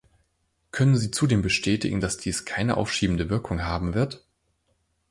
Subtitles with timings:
[0.71, 4.25] Können Sie zudem bestätigen, dass dies keine aufschiebende Wirkung haben wird?